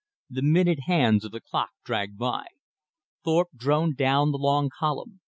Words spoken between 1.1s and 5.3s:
of the clock dragged around. Thorpe droned down the long column.